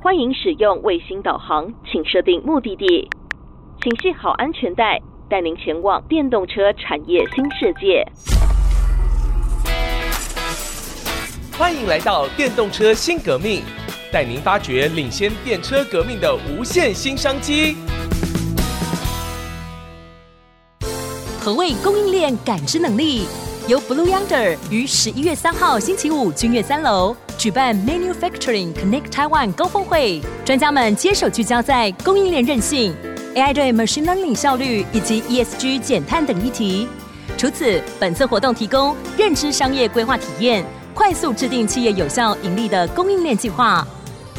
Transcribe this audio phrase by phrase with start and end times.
[0.00, 3.10] 欢迎使用卫星导航，请设定目的地，
[3.82, 4.96] 请系好安全带，
[5.28, 8.06] 带您前往电动车产业新世界。
[11.58, 13.64] 欢迎来到电动车新革命，
[14.12, 17.76] 带您发掘领先电车革命的无限新商机。
[21.40, 23.26] 何谓供应链感知能力？
[23.66, 32.92] 由 Blue Yonder 于十一月三号星期五君悦三楼举办 Manufacturing Connect Taiwan 高峰会，专家们接手聚焦在供应链韧性、
[33.36, 36.88] AI 对 Machine Learning 效率以及 ESG 减碳等议题。
[37.36, 43.86] 除此，本次活动提供认知商业规划体验，快速制定企业有效盈利的供应链计划。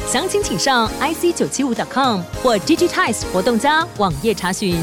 [0.06, 4.78] 详情请上 ic 九七五 .com 或 Digitize 活动家网页查询。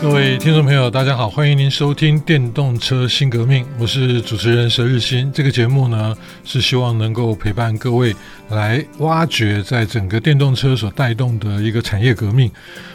[0.00, 5.30] 各位听众朋友，大家好，欢迎您收听《电动车新革命》，我是主持人佘日新。
[5.32, 8.14] 这个节目呢，是希望能够陪伴各位
[8.48, 12.48] 来挖掘在整个电动车所带动的一个产业革命。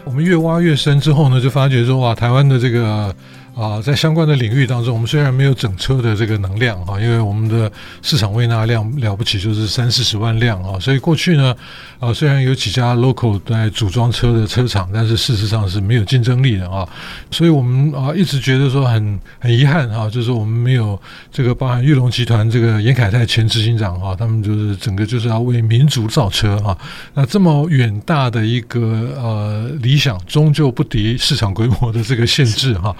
[0.05, 3.13] 我们越挖越深之后呢，就发觉说，哇，台湾的这个。
[3.55, 11.55] 啊，在相关的领域当中，我们虽然没有整车的这个能量哈，因为我们的市场未纳量了不起，就是三四十万辆啊，所以过去呢，
[11.99, 16.87] 啊，虽然有几家 local 在组装车的车厂，但是事实上是没有竞争力的啊，
[17.29, 20.99] 所以我们啊一直觉得说很很遗憾哈，就是我们没有
[21.31, 26.75] 这个包含玉龙集团这个严凯泰前执行长哈，他们就是整个就是要为民族造车哈，
[27.13, 28.79] 那这么远大的一个
[29.15, 32.95] 呃理想，终究不敌市场规模的这个限制哈。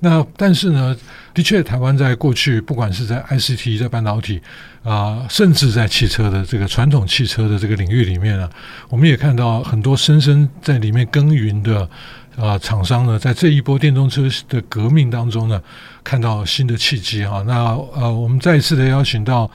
[0.00, 0.96] 那但是呢，
[1.34, 4.40] 的确，台湾在过去，不管是在 ICT、在半导体
[4.82, 8.48] 啊、甚至在汽车的这个传统汽车的这个领域里面呢，
[8.88, 11.88] 我们也看到很多深深在里面耕耘的
[12.36, 15.60] 啊、厂商呢，在这一波电动车的革命当中呢，
[16.04, 17.42] 看到新的契机哈。
[17.46, 19.50] 那呃，我们再一次的邀请到。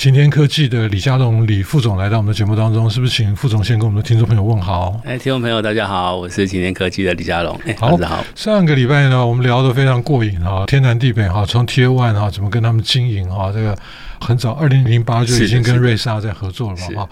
[0.00, 4.98] 擎天科技的李佳龙李副总来到我们的节目当中，是不是请副总先跟我们的听众朋友问好？
[5.04, 7.54] 哎，听众朋友大家好，我是擎天科技的李佳龙。
[7.66, 8.24] 哎，好，好。
[8.34, 13.76] 上个礼拜呢，我们聊得非常过瘾啊，天南地北哈，从 Tier One 哈怎么跟他们经营哈，这个
[14.20, 17.08] 很早二零零八就已经跟瑞萨在合作了嘛哈。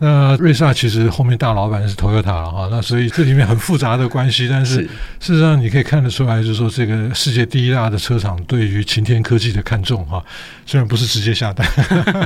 [0.00, 4.82] 那瑞萨其实后面大老板是 Toyota 了哈，那所以这里面很复杂的关系，但是
[5.18, 10.24] 事实上你可以看得出来，就是说这个世界第一大的车厂对于擎天科技的看重哈，
[10.64, 11.66] 虽然不是直接下单，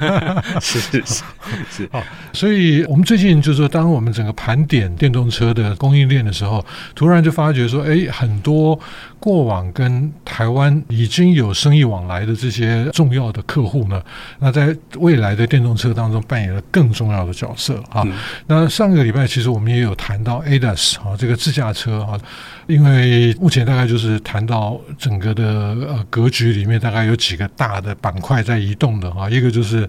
[0.61, 1.23] 是是是
[1.71, 1.89] 是。
[1.91, 2.05] 好，
[2.35, 6.63] 所以我们最近就是说，当我们整个盘点电动车的供应链的时候，
[6.95, 8.79] 突然就发觉说，哎，很多
[9.19, 14.03] 过往跟台湾已经有生意往来的这些重要的客户呢，
[14.41, 17.63] 那在未来的电动车当中扮演了更重要的角色。
[17.63, 18.05] 色啊，
[18.49, 22.19] 那上个礼拜其实我们也有谈到 ADAS 啊，这个自驾车啊，
[22.67, 25.45] 因为目前大概就是谈到整个的
[25.87, 29.89] 呃格局里面，大概有几个大的板块在移动的啊，一个就是。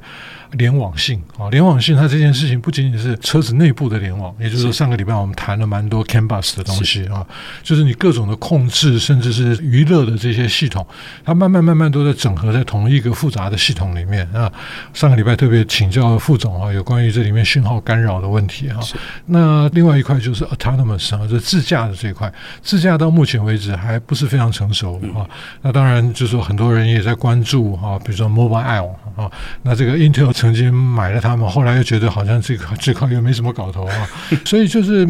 [0.54, 7.26] 联网性啊，联网性，它这件事情不仅仅是车子内部的联网，也就是说，上个礼拜我们谈了蛮多 CAN bus 的东西啊，
[7.64, 10.86] 就是你各种的控制，甚至是娱乐的这些系统，
[11.24, 14.52] 它慢慢慢慢都在整合在同一个复杂的系统里面啊。
[14.94, 18.80] 上个礼拜特别请教副总啊，有关于这里面讯号干扰的问题啊。
[19.26, 22.32] 那另外一块就是 autonomous 啊，就自驾的这一块，
[22.62, 25.26] 自驾到目前为止还不是非常成熟啊。
[25.62, 29.32] 那当然就是说很多人也在关注啊，比如说 Mobileye 啊，
[29.64, 30.43] 那这个 Intel。
[30.44, 34.10] 曾经买了他们，后来又觉得好像这个 这块又没什么搞头啊，
[34.44, 35.08] 所以就是。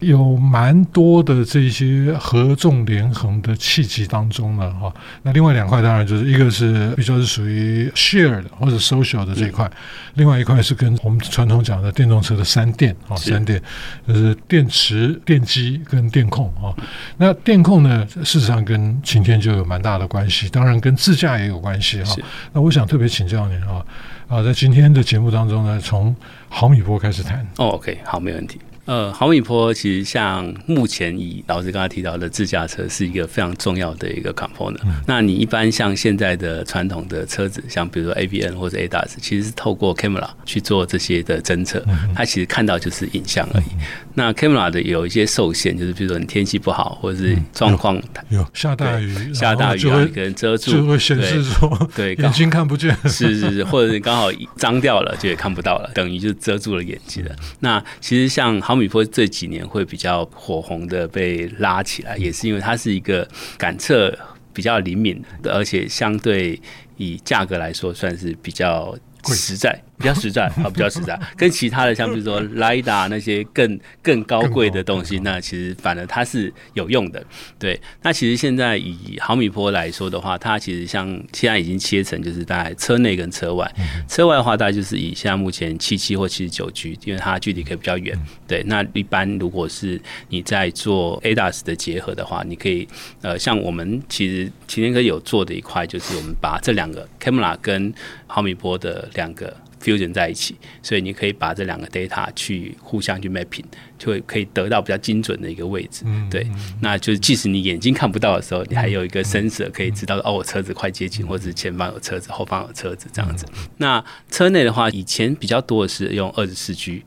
[0.00, 4.92] 有蛮多的这些合纵连横的契机当中呢，哈，
[5.22, 9.66] 那另外两块当然就是一个是比较是属于 share 的或者 social 的这一块，
[10.12, 13.58] 另外一块是跟我们传统讲的电动车的三电啊，三电
[14.06, 16.76] 就是电池、电机跟电控啊。
[17.16, 22.14] 那电控呢，事实上跟晴天就有蛮大的关系，当然跟自驾也有关系哈。
[22.52, 23.82] 那我想特别请教您啊，
[24.28, 26.14] 啊，在今天的节目当中呢，从
[26.48, 27.46] 毫米波开始谈。
[27.58, 28.60] 哦，OK，好，没问题。
[28.86, 34.78] 呃，毫米波其实像目前以老师刚才提到的自驾车是一个非常重要的一个 component。
[34.84, 43.64] 嗯、那你一般像现在的传统的车子，像比如说 ABN 或者 ADAS，其实是透过 camera 去做这些的侦测，嗯、它其实看到就是影像而已。
[43.74, 43.80] 嗯、
[44.14, 57.32] 那 camera 的有一些受限，就是比如说你天气不好，或者是状况、嗯、有下大雨，下大雨啊，你可能遮住，就会显示说对， 眼睛看不见， 是是是，或者是刚好脏掉了就也看不到了，等于就遮住了眼睛了。
[57.32, 58.75] 嗯、那其实像毫。
[58.76, 63.26] 毫米波这几年会比较火红的被拉起来，也是因为它是一个
[63.56, 64.14] 感测
[64.52, 66.60] 比较灵敏的，而且相对
[66.98, 68.94] 以价格来说算是比较
[69.28, 69.82] 实在。
[69.98, 71.18] 比较实在啊， 比较实在。
[71.36, 77.24] 跟其他的像比如说 LiDAR 那些更更高贵的东西，那其实反而它是有用的。
[77.58, 83.70] 对，那其实现在以毫米波来说的话，它其实像现在已经切成就是大概车内跟车外。
[84.08, 88.18] 车外的话，大概就是以现在目前七七或七十九 G，因为它距离可以比较远。
[88.46, 92.86] 对，那一般如果是你在做 ADAS 的结合的话，你可以
[93.22, 97.92] 呃，像我们其实擎天科有做的一块，就是我们把这两个 camera 跟
[98.26, 103.64] 毫米波的两个 fusion 在一起，所以你可以把这两个 data 去互相去 mapping，
[103.96, 106.04] 就会可以得到比较精准的一个位置。
[106.28, 106.44] 对，
[106.80, 113.46] 那就是即使你眼睛看不到的时候，你还有一个 sensor 可以知道哦，我车子快接近，或者是前方有车子，后方有车子这样子。
[113.76, 117.04] 那车内的话，以前比较多的是用二十四 G。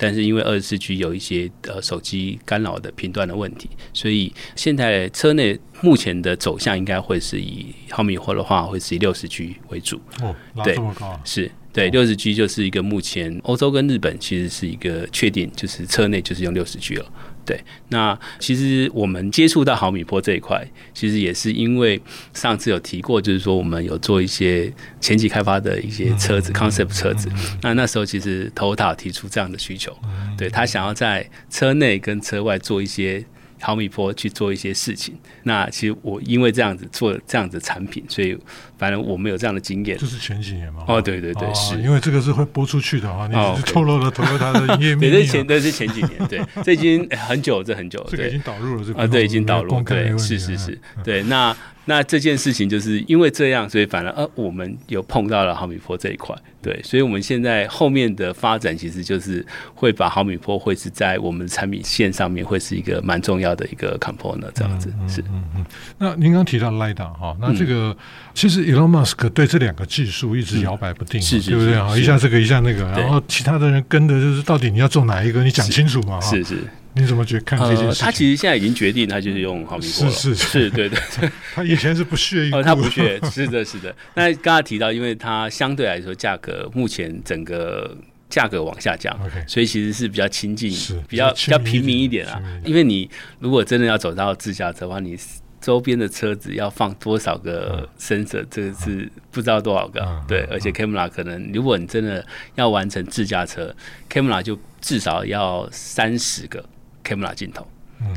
[0.00, 10.00] 但是因为二十四 G 有一些呃手机干扰的频段的问题，所以现在车内目前的走向应该会是以毫米或的话，会是以六十 G 为主。
[10.22, 17.06] 哦，拉这么高是对，六十 G 就是一个目前欧洲跟日本其实是一个确定，就是车内就是用六十 G 了。
[17.44, 22.00] 对，那其实我们接触到毫米波这一块，其实也是因为
[22.34, 33.24] 上次有提过，就是说我们有做一些前期开发的一些车子、嗯、concept 车子，嗯、那那时候其实 Toyota 提出这样的需求，嗯、对他想要在车内跟车外做一些。
[33.60, 38.36] 毫米波去做一些事情，那其实我因为这样子做这样子产品，所以
[38.76, 39.96] 反正我们有这样的经验。
[39.98, 40.84] 这是前几年吗？
[40.86, 45.10] 哦，对对对，哦、是因为这个是会播出去的啊，你只是透露了投入它的营业秘密。
[45.10, 51.56] 对，这前这是前几年，对，这已经很久，这很久，这个已经导入了这个啊，对，已经导入，对，是是是，对，那。
[51.88, 59.44] 那这件事情就是因为这样，所以反而呃，我们有碰到了毫米波这一块，对，所以我们现在后面的发展其实就是
[59.74, 65.64] 会把毫米波会是在我们的产品线上面会是一个蛮重要的一个 component 这样子，是嗯嗯。
[65.96, 67.96] 那您刚提到 LiDAR 哈，那这个、嗯、
[68.34, 71.96] 其实 Elon Musk 对这两个技术一直摇摆不定，是、是、对不对啊？
[71.96, 76.30] 一下这个一下那个，然后其他的人跟的就是到底你要做哪一个，你讲清楚嘛哈。
[76.30, 76.58] 是是。
[76.94, 78.04] 你怎么觉得看这件事情？
[78.04, 80.10] 他其实现在已经决定，他就是用毫米波。
[80.10, 81.30] 是是是，对对对。
[81.54, 82.62] 他以前是不屑一顾。
[82.62, 83.94] 他不屑，是的，是的。
[84.14, 87.96] 那刚才提到，因为它相对来说价格目前整个
[88.28, 90.70] 价格往下降，所以其实是比较亲近，
[91.06, 92.42] 比较比较平民一点啊。
[92.64, 93.08] 因为你
[93.38, 95.16] 如果真的要走到自驾车的话，你
[95.60, 100.22] 周边的车子要放多少个 sensor，这个是不知道多少个。
[100.26, 102.24] 对，而且 camera 可能，如果你真的
[102.54, 103.74] 要完成自驾车
[104.10, 106.64] ，camera 就至少要三十个。
[107.08, 107.66] Camera 镜头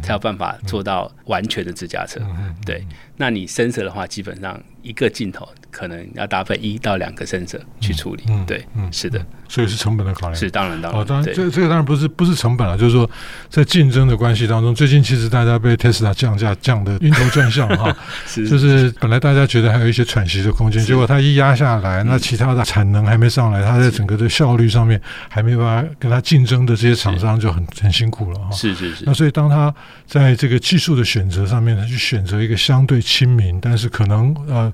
[0.03, 2.19] 才有办法做到完全的自驾车，
[2.65, 2.85] 对。
[3.17, 11.01] 那你 sensor 的话，基本上一个镜头可能要搭配一到两个 sensor 去处理，嗯对，嗯，是的，所以是成本的考量，是当然当然。
[11.01, 13.07] 哦，当然，这这个当然不是不是成本了，就是说
[13.47, 24.99] 在竞争的关系当中，最近其实大家被 Tesla 降价降的晕头转向哈， 是，就是本来大家觉得还有一些喘息的空间，结果它一压下来，那其他的产能还没上来，它在整个的效率上面
[25.29, 29.03] 还没办法跟它竞争的这些厂商就很很辛苦了哈，是是是。
[29.05, 29.71] 那所以当它
[30.07, 32.99] 在这个技术的选择上面他，去选择一个相对。
[33.11, 34.71] 亲民，但是可能呃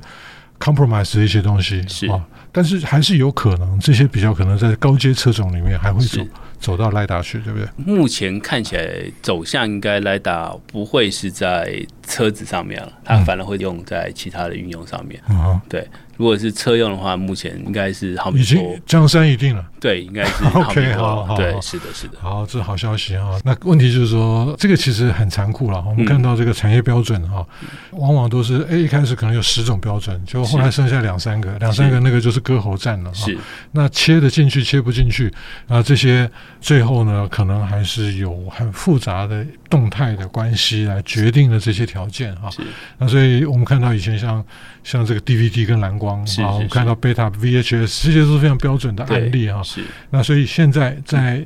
[0.59, 6.21] ，compromise 的一些东西是啊，但是还是有可能这些比较可能在高阶车种里面还会走
[6.59, 7.67] 走到 LiDAR 去，对不对？
[7.77, 15.21] 目前看起来走向应该 LiDAR 不会是在车子上面了，它反而会用在其他的运用上面。
[15.29, 15.87] 嗯，对。
[16.15, 19.63] 如果是车用的话，目前应该是毫米波，已经江山已定了。
[19.79, 20.71] 对，应该是 毫米波。
[20.71, 22.17] OK，好，好，对，是的，是的。
[22.19, 23.39] 好，这是好消息啊。
[23.45, 25.79] 那问题就是说，这个其实很残酷了。
[25.87, 27.45] 我们看到这个产业标准哈，
[27.91, 33.13] 往往都是哎，一开始可能有十种标准，就后来剩下两三个，两三个那个就是割喉战了。
[33.13, 33.37] 是。
[33.71, 35.31] 那切得进去，切不进去
[35.67, 36.27] 啊，这些
[36.59, 42.51] 最后呢，可能还是有很复杂的动态的关系来决定了这些条件哈。
[42.51, 42.61] 是。
[42.99, 44.45] 那所以我们看到以前像
[44.83, 46.21] 像这个 DVD 跟蓝光。
[46.43, 49.63] 啊，我们看到贝塔 VHS，这些都是非常标准的案例啊。
[49.63, 51.43] 是，那所以现在在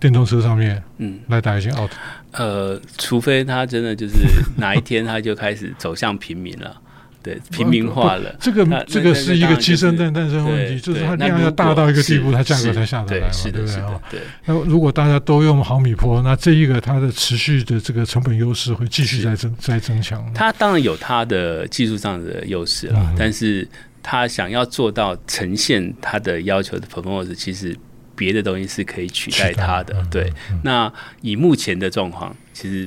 [0.00, 1.90] 电动车上面，嗯，来打一些 out。
[2.32, 4.14] 呃，除非他真的就是
[4.56, 6.80] 哪一天他就开始走向平民了。
[7.24, 8.32] 对，平民化了。
[8.38, 13.76] 这个这个是一个鸡生蛋，蛋生问题，就是它量要大到一个地步，它价格才下得来嘛，对不对？
[14.10, 14.20] 对。
[14.44, 20.24] 那如果大家都用毫米波，那这一个它的持续的这个成本优势会继续在增在增强。
[20.34, 23.66] 它当然有它的技术上的优势了，但是。
[24.06, 27.74] 它想要做到呈现它的要求的 performance，其实
[28.14, 29.96] 别的东西是可以取代它的。
[30.10, 30.30] 对，
[30.62, 32.86] 那以目前的状况，其实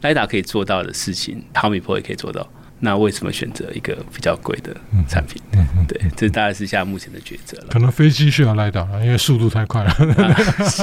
[0.00, 2.48] LiDAR 可以做到的事情，毫米波也可以做到。
[2.84, 4.76] 那为什么选择一个比较贵的
[5.08, 5.40] 产品？
[5.88, 7.68] 对，这大概是现在目前的抉择了。
[7.70, 9.90] 可能飞机需要 LiDAR，因为速度太快了。
[10.68, 10.82] 是，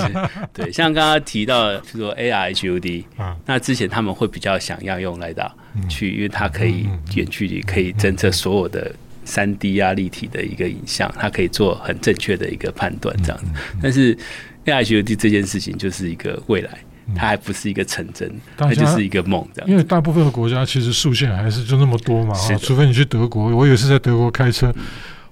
[0.52, 3.06] 对，像刚刚提到，就是说 AR HUD，
[3.46, 5.52] 那之前他们会比较想要用 LiDAR
[5.88, 8.92] 去，因为它可以远距离可以侦测所有的。
[9.24, 13.46] 三 D 啊立体的一个影像，它可以做很正确的一个判断这样子。
[13.80, 14.18] 但是
[14.66, 16.80] AI HUD 这件事情就是一个未来，
[17.16, 19.70] 它还不是一个成真，它就是一个梦这样。
[19.70, 24.74] 因为大部分的国家其实速限还是就那么多嘛，除非你去德国，我有一次在德国开车，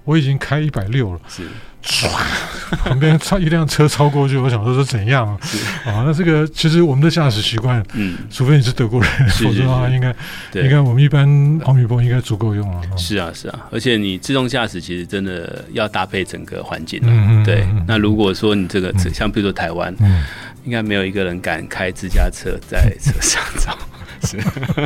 [0.04, 1.20] 我已经开一百六了。
[1.28, 1.42] 是。
[1.82, 2.10] 唰，
[2.84, 5.40] 旁边超一辆车超过去，我想说是怎样啊？
[5.86, 10.14] 啊，那这个其实我们的驾驶习惯，嗯，除非你是德国人，否则的话应该，
[10.60, 11.26] 应该我们一般
[11.64, 12.82] 毫米波应该足够用了。
[12.98, 17.66] 是啊，是啊，而且你自动驾驶其实真的要搭配整个环境，嗯对。
[17.86, 20.22] 那如果说你这个像比如说台湾，嗯，
[20.64, 23.70] 应该没有一个人敢开自家车在车上走。
[24.22, 24.36] 是，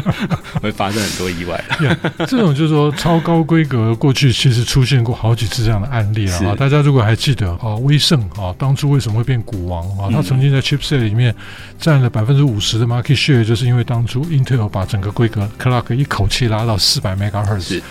[0.63, 1.75] 会发生很多意外的。
[1.85, 6.55] Yeah, 这种就是说超高规格，过去其实出现过好几次这样的案例了啊。
[6.57, 10.09] 大家如果还记得啊，威盛啊，当初为什么会变股王啊？
[10.13, 11.35] 他曾经在 chipset 里面
[11.81, 17.83] 占了百分之五十的 market share，就是因为当初 Intel 把整个规格 clock 一口气拉到四百 megahertz，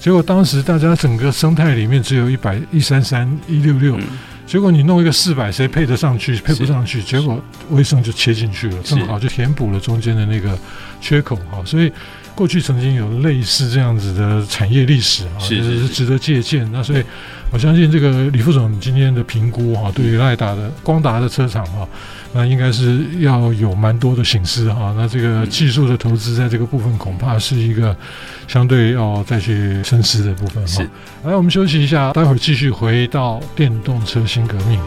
[0.00, 3.98] 结果当时大家整个生态里面只有一百一三三一六六。
[4.48, 6.34] 结果你弄一个四百，谁配得上去？
[6.38, 7.02] 配不上去。
[7.02, 7.38] 结果
[7.68, 10.58] 威盛就切进去了，正好就填补了中间的那个
[11.02, 11.62] 缺口哈。
[11.66, 11.92] 所以
[12.34, 16.66] 过去曾经有类似这样子的产业历史啊，是是值得借鉴。
[16.72, 17.04] 那所以
[17.52, 21.86] 我相信这个李副总今天的评估哈，对于赖达的光达的车厂哈。
[22.32, 27.96] 那应该是要有蛮多的醒思哈，那这个技术的投资在这个部分恐怕是一个
[28.46, 30.84] 相对要再去深思的部分哈。
[31.24, 34.78] 来，我们休息一下，待会儿继续回到电动车新革命。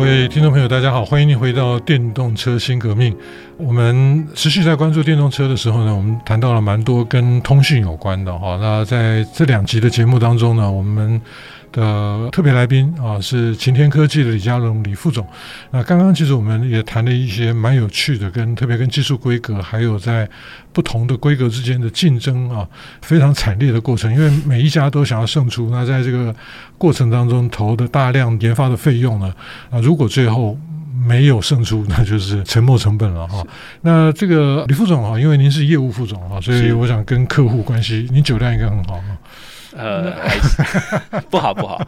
[0.00, 3.14] 各位听众朋友，大家好，欢迎您回到电动车新革命。
[3.58, 8.56] 我们持续在关注电动车的时候呢，我们谈到了蛮多跟通讯有关的哈。
[8.58, 11.20] 那在这两集的节目当中呢，我们
[11.72, 15.26] 的特别来宾啊，是擎天科技的李家龙李副总。
[15.70, 20.28] 那刚刚其实我们也谈了一些蛮有趣的，跟特别跟技术规格，还有在
[20.72, 22.66] 不同的规格之间的竞争啊，
[23.02, 24.12] 非常惨烈的过程。
[24.12, 26.34] 因为每一家都想要胜出，那在这个
[26.76, 29.32] 过程当中投的大量研发的费用呢，
[29.70, 30.58] 啊，如果最后
[31.06, 33.42] 没有胜出，那就是沉没成本了哈。
[33.80, 39.09] 那这个李副总啊，因为您是业务副总啊，所以我想跟客户关系，您酒量应该很好啊。
[39.76, 40.14] 呃，
[41.30, 41.80] 不好不好。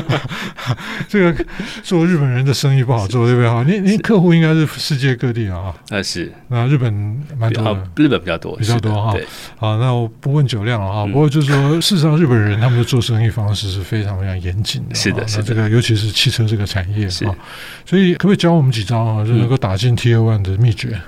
[1.08, 1.44] 这个
[1.82, 3.48] 做日本人的生意不好做，对不对？
[3.48, 5.74] 哈，你你客户应该是世界各地啊。
[5.90, 6.32] 呃，是。
[6.48, 6.92] 那日本
[7.38, 9.14] 蛮多的，日本比较多，比较多哈。
[9.56, 11.06] 好，那我不问酒量了哈。
[11.06, 14.94] 不过就是说，事实上日本人他们的做生意方式是非常非常严谨的。
[14.94, 15.42] 是的，是的。
[15.42, 17.34] 这个尤其是汽车这个产业啊，
[17.86, 21.00] 所以可不可以教我们几招啊，就能够打进 Tier One 的秘诀？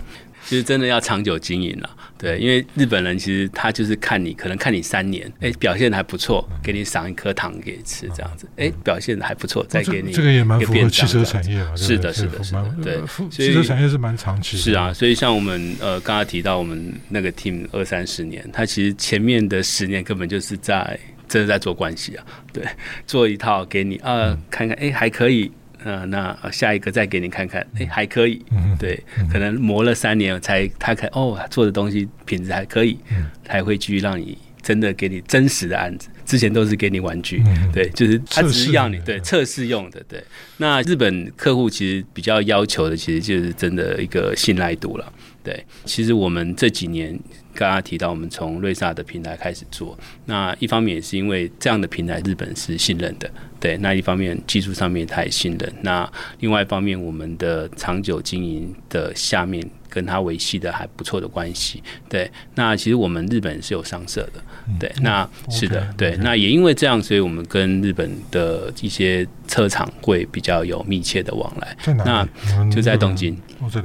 [0.53, 1.89] 其实真的要长久经营了。
[2.19, 10.13] 对，因为日本人其实他就是看你，可能看你三年，哎，表现还不错，给你赏一颗糖给你吃，这样子，哎，表现还不错，再给你。
[10.13, 14.63] 这个也蛮符合汽车产业嘛，是的，是的，是的，对，汽车产业是蛮长期的。
[14.63, 22.63] 是啊，所以像我们呃刚刚提到我们那个 team 二三十年，他其实前面的十年根本就是在真的在做关系啊，对，
[23.07, 25.51] 做一套给你啊，看看，哎，还可以。
[25.85, 28.45] 嗯，那下一个再给你看看，哎、欸，还可以，
[28.79, 32.99] 对，可能磨了三年才他看哦，做的东西品质还可以，
[33.45, 36.09] 才会继续让你真的给你真实的案子。
[36.25, 40.23] 之前都是给你玩具，对，就是他只是要你对测试用的，对。
[40.57, 45.13] 那日本客户其实比较要求的，其实就是真的一个信赖度了，
[45.43, 45.65] 对。
[45.85, 47.19] 其实我们这几年。
[47.55, 53.31] 刚刚提到，我们从瑞萨的平台开始做，那一方面也是因为这样的平台日本是信任的，
[53.61, 53.77] 对。
[53.79, 62.31] 那一方面技术上面他也信任，那另外一方面我们的长久经营的下面跟他维系的还不错的关系，对。
[62.55, 64.43] 那其实我们日本是有商社的，
[64.79, 64.91] 对。
[65.03, 66.17] 那是的，对。
[66.19, 71.77] 那也因为这样，所以我们跟日本的一些车厂会比较有密切的往来。
[72.05, 72.27] 那
[72.71, 73.37] 就在东京，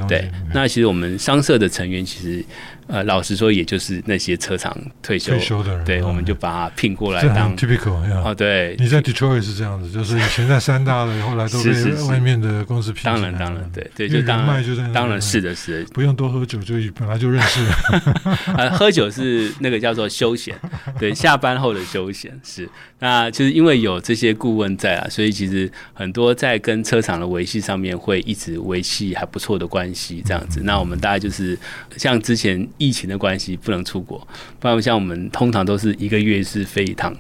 [0.08, 0.32] 对。
[0.54, 2.46] 那其实我们商社的成员其实。
[2.88, 11.74] 呃，老实说，也就是那些车厂退休退休的人，对，我们就把他聘过来当 typical 啊，对，你在 Detroit 是这样子，就是以前在三大的，后来都被
[12.08, 13.04] 外面的公司聘。
[13.04, 18.38] 当然，当然，对对，就当然，当然是的，是的，不用多喝酒，就本来就认识了。
[18.58, 20.56] 呃，喝酒是那个叫做休闲，
[20.98, 22.70] 对，下班后的休闲是。
[23.00, 30.62] 那就是因为有这些顾问在啊，所以其实很多在跟车厂的维系上面会一直维系还不错的关系，这样子。
[30.64, 31.60] 那我们大概就是
[31.98, 32.66] 像之前。
[32.78, 34.28] 疫情的关系不能出国，
[34.60, 37.16] 不然像我们通常都是一个月是飞一趟，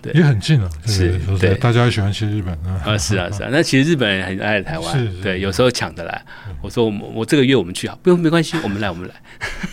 [0.00, 0.68] 对，也很近啊。
[0.86, 2.82] 是，对，大家喜欢去日本啊。
[2.84, 3.48] 啊，是啊， 是啊。
[3.52, 6.22] 那其实日本人很爱台湾，对，有时候抢着来。
[6.60, 9.14] 我说我我这个月我们去啊，不用没关系，我们来我们来。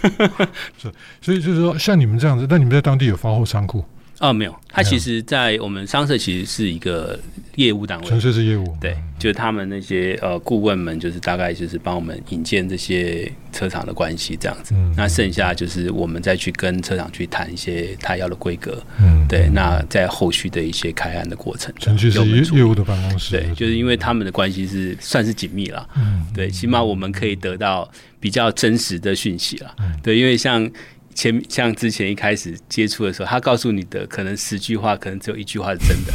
[0.77, 0.91] 是，
[1.21, 3.83] 所以就是说，像你们这样子，那你们在当地有发货仓库？
[4.19, 7.17] 哦，没有，他其实，在我们商社其实是一个
[7.55, 8.77] 业务单位，纯粹是业务。
[8.81, 14.75] 对，就是他们那些呃顾问们，就是大概就是帮我们引荐这些车厂的关系这样子。
[14.75, 18.83] 嗯，那剩下就是我们再去跟车厂去谈一些他要的规格。
[19.01, 23.37] 嗯，对，那在后续的一些开案的过程，纯粹是业业务的办公室。
[23.37, 25.87] 对，就是因为他们的关系是算是紧密了。
[25.95, 29.73] 嗯，对，起码我们可以得到比较真实的讯息了。
[29.79, 30.69] 嗯，对，因为像。
[31.13, 36.13] 前像之前一开始接触的时候，他告诉你的可能十句话，可能只有一句话是真的，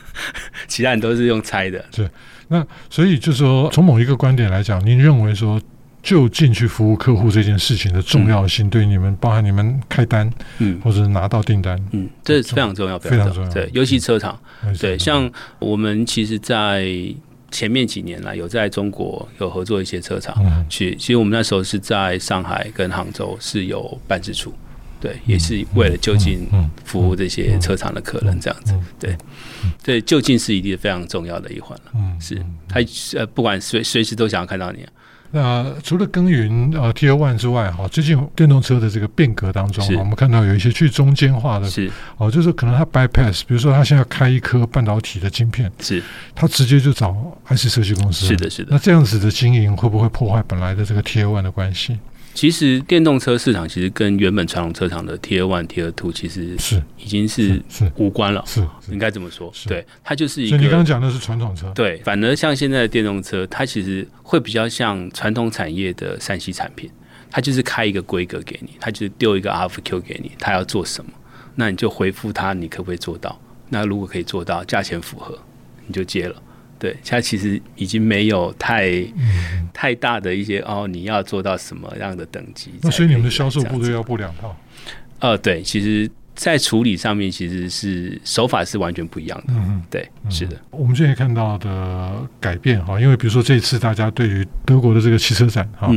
[0.68, 1.84] 其他人都是用猜的。
[1.90, 2.08] 对，
[2.48, 5.60] 那所以就是说，从某一个观点来讲，您认为说
[6.02, 13.50] 就近去服务客户这件事情的重要性，对你们、嗯、包含你们开单，嗯，或者拿到订单，嗯，这是非常重要，非常重要。
[13.50, 14.38] 对，尤其车厂，
[14.78, 17.14] 对，像我们其实，在。
[17.50, 20.34] 前面几年来有在中国有合作一些车厂，
[20.68, 24.52] 去、嗯、其实我们那时候是在上海跟杭州是有办事处，
[25.00, 26.46] 对，嗯、也是为了就近
[26.84, 29.16] 服务这些车厂的客人这样子，对，
[29.82, 32.44] 对，就近是一定非常重要的一环了，嗯，是。
[32.68, 32.80] 他
[33.16, 34.86] 呃不管随随时都想要看到你。
[35.32, 46.02] 那除了耕耘呃 Tier One 之外，哈，最近电动车的这个变革当中，我们看到有一些去中间化的，是哦，就是可能它 bypass，比如说它现在开一颗半导体的晶片，是
[46.34, 47.14] 它直接就找
[47.48, 48.68] IC 设计公司，是的，是的。
[48.70, 51.98] 那这样子的经营会不会破坏本来的这个 Tier One 的关系？
[52.36, 58.62] 其实电动车市场其实跟原本传统车厂的 Tier One、Tier Two 其实是已经是是无关了，是
[58.92, 59.50] 应该这么说。
[59.66, 60.50] 对，它就是一个。
[60.50, 61.72] 所以你刚刚讲的是传统车。
[61.74, 66.90] 对，反而像现在的电动车，它其实会比较像传统产业的三 C 产品，
[67.30, 71.10] 它就是开一个规格给你，它就是丢一个 RFQ 给你，它要做什么，
[71.54, 73.40] 那你就回复它，你可不可以做到？
[73.70, 75.38] 那如果可以做到，价钱符合，
[75.86, 76.36] 你就接了。
[76.78, 82.72] 对，它其实已经没有太、嗯、太大的一些哦，你要做到什么样的等级？
[82.82, 84.56] 那所以你们的销售部队要布两套？
[85.20, 86.10] 呃，对，其实。
[86.36, 89.54] 在处理上面，其实是手法是完全不一样的。
[89.54, 90.54] 嗯，对，是的。
[90.70, 95.90] 我们现在看到的改变哈，因为比如说这次大家对于德国的这个汽车展哈，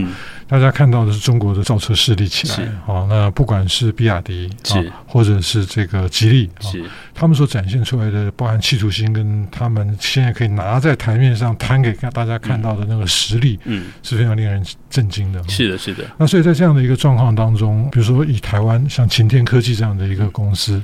[0.50, 2.68] 大家看到的是中国的造车势力起来。
[2.84, 15.39] 好，那不管是比亚迪是，或者是这个吉利是，他们所展现出来的，包含企图心跟他们现在可以拿在台面上摊给大家看到的那个实力，嗯，是非常令人震惊的。
[15.48, 16.03] 是的，是的。
[16.18, 20.81] 那所以在这样的一个状况当中，比如说以台湾像擎天科技这样的一个公司，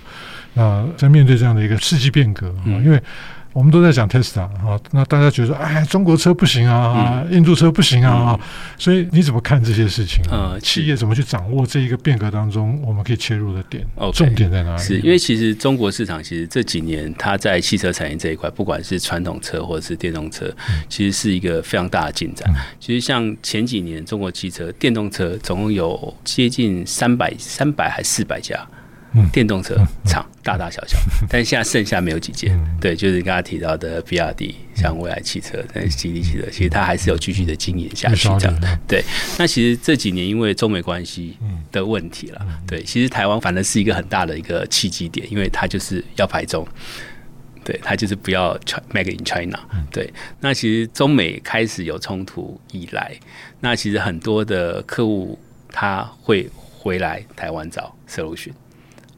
[0.53, 3.01] 那在面对这样的一个世纪变革啊，因为
[3.55, 8.37] 我们都在讲 Tesla 啊，那大家觉得哎，中国车不行啊，印度车不行啊，
[8.77, 10.21] 所以你怎么看这些事情？
[10.29, 13.81] 呃，企业怎么去掌握这一个变革当中我们可以切入的点？
[14.13, 14.83] 重点在哪里？
[14.83, 20.53] 是因为其实中国市场其实这几年它在汽车产业这一块，不管是传统车或者是电动车，
[20.89, 22.53] 其实是一个非常大的进展。
[22.77, 28.59] 其实像前几年中国汽车电动车总共有接近三百三百还四百家。
[29.31, 29.75] 电动车
[30.05, 30.97] 厂大大小小，
[31.29, 32.57] 但是现在剩下没有几间。
[32.79, 38.79] 对，就是刚刚提到的比亚迪，像蔚来汽车、吉利汽车，其实它还是有继续的经营下去这样。
[38.87, 39.03] 对，
[39.39, 41.37] 那其实这几年因为中美关系
[41.71, 46.67] 的问题了，对，其实台湾反正是一个很大的一个契机点，因为它就是要排中，
[47.63, 48.57] 对，它就是不要
[48.91, 49.59] Make in China。
[49.91, 53.15] 对，那其实中美开始有冲突以来，
[53.59, 55.39] 那其实很多的客户
[55.71, 58.51] 他会回来台湾找 solution。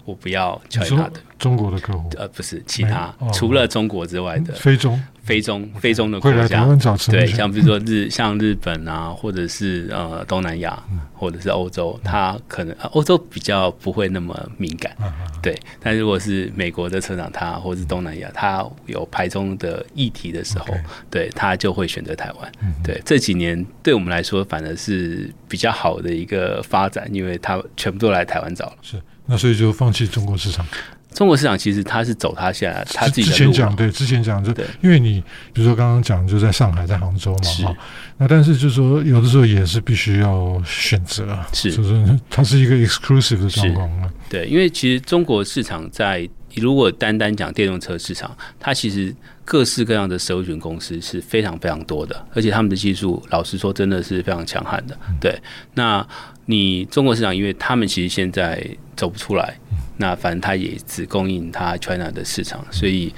[0.08, 1.20] 我不要 China 的。
[1.38, 6.66] 中国的客户，呃，不是其他，除了中国之外的非中、非中、非中的国家，
[7.12, 10.82] 对，像比如说日，像日本啊，或者是呃东南亚，
[11.14, 14.92] 或者是欧洲，它可能欧洲比较不会那么敏感，
[15.40, 15.56] 对。
[15.80, 20.74] 但如果是美国的车厂，它或者是东南亚，它有排中的议题的时候，
[21.12, 22.52] 对，它就会选择台湾。
[22.84, 28.78] 对，这几年对我们来说，反而是比较好的一个发展，因为它全部都来台湾找了。
[28.82, 29.00] 是。
[29.28, 30.66] 那所以就放弃中国市场。
[31.14, 35.20] 中国市场其实它是走它现在它自己之前讲对，之前讲就对，因为你
[35.52, 37.76] 比如说刚刚讲就在上海在杭州嘛哈，
[38.18, 41.72] 那但是就是说有的时候也是必须要选择，是。
[41.72, 44.12] 就是它是一个 exclusive 的状况。
[44.30, 49.14] 对，因为其实中国市场在如果单单讲电动车市场，它其实
[49.46, 54.98] 各式各样的 solution 公司是非常非常多的，而且他们的技术老实说真的是非常强悍的。
[55.22, 55.40] 对，
[55.76, 56.06] 那
[56.46, 59.58] 你中国市场，因为他们其实现在走不出来。
[60.00, 63.12] 那反正它也只供应它 China 的市场，所以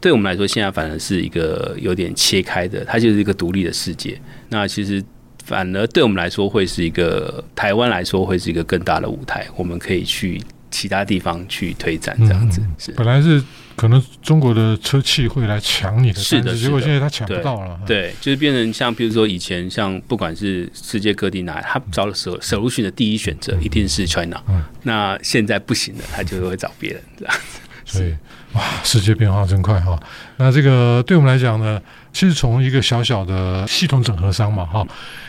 [0.00, 4.20] 对我们来说，现在反而是一个有点切开的，它就是一个独立的世界。
[4.48, 5.02] 那其实
[5.44, 10.40] 反而对我们来说，会是一个台湾来说，会是一个更大的舞台，我们可以去
[10.72, 12.60] 其他地方去推展这样子。
[12.76, 13.40] 是本来是。
[13.74, 17.80] 可能中国的车企会来抢你的是的，结果现在他抢不到了。
[17.86, 27.60] 对，对，就是变成像比如说以前像不管是世界各地哪，他找了 solution 的第一选择一定是 China，嗯，那现在不行了，他就会找别人这样子。
[27.86, 28.14] 所以
[28.52, 29.98] 哇，世界变化真快哈。
[30.36, 31.80] 那这个对我们来讲呢，
[32.12, 34.86] 其实从一个小小的系统整合商嘛哈，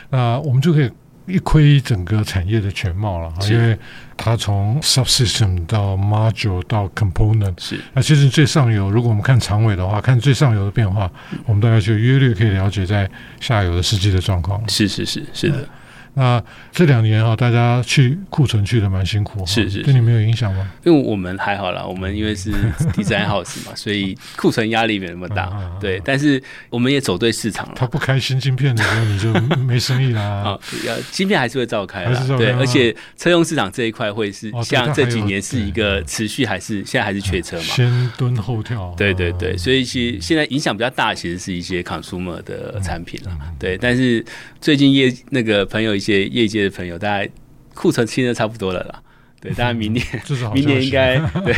[0.10, 0.92] 那我们就可以。
[1.26, 3.78] 一窥整个产业的全貌了，因为
[4.18, 13.10] 它从 subsystem 到 module 到 component，是那其实最上游，如果我们看长尾的话，看最上游的变化，嗯、我们大概就约略可以了解在
[13.40, 14.62] 下游的实际的状况。
[14.68, 15.58] 是是是是的。
[15.58, 15.68] 嗯
[16.16, 20.72] 那这两年啊，大家去库存去的蛮辛苦，是是，对你没有影响吗？
[20.84, 22.52] 因为我们还好啦，我们因为是
[22.94, 25.52] design house 嘛，所以库存压力没那么大。
[25.82, 27.74] 对，但是我们也走对市场了。
[27.76, 30.22] 他不开新晶片的时候，你就没生意啦。
[30.22, 32.06] 啊， 要晶片还是会照开，
[32.38, 37.64] 对，而且车用市场这一块会是像这几年是一个持续还是现在还是缺车嘛？
[37.64, 38.94] 先蹲后跳。
[38.96, 43.32] 对对对，所以其实现在影响比较大，其实是一些 consumer 的产品了。
[43.58, 44.24] 对，但是
[44.62, 45.94] 最近业那个朋友。
[46.04, 47.32] 些业界的朋友，大概
[47.74, 49.02] 库存清的差不多了啦。
[49.44, 50.06] 对，当然明年，
[50.54, 51.54] 明年应该 对，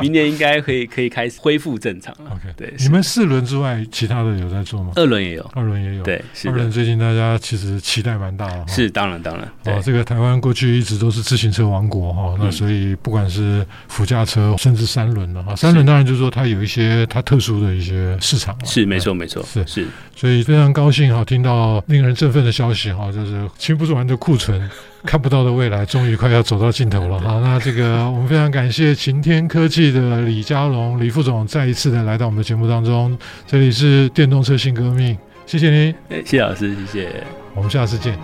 [0.00, 2.30] 明年应该可以可以开始恢复正常了。
[2.30, 4.92] OK，对，你们四轮之外，其他的有在做吗？
[4.96, 6.02] 二轮也有，二轮也有。
[6.02, 8.64] 对，二轮最近大家其实期待蛮大的。
[8.66, 9.46] 是，当然当然。
[9.64, 18.56] 哦，这个台湾过去一直都是自行车王国哈，那所以不管是辅驾车，甚至三轮的哈，三轮当然就是说它有一些它特殊的一些市场。
[18.64, 19.86] 是，没错没错，是是。
[20.14, 24.70] 所以非常高兴哈，听到令人振奋的消息哈，就是清不完的库存。
[25.06, 27.20] 看不到的未来，终于快要走到尽头了。
[27.20, 33.16] 好，那这个我们非常感谢擎天科技的李家龙李副总再一次的来到我们的节目当中。
[33.46, 35.16] 这里是电动车新革命，
[35.46, 38.18] 谢谢您，谢老师，谢谢，我们下次见。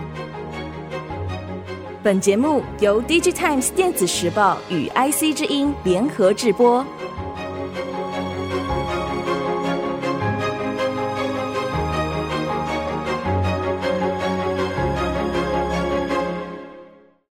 [2.03, 6.85] 本节目由 DigiTimes 电子时报与 IC 之音联合制播。